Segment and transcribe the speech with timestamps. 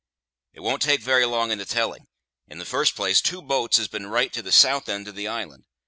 [0.53, 2.07] It won't take very long in the telling.
[2.47, 5.27] In the first place, two boats has been right to the south eend of the
[5.27, 5.65] island.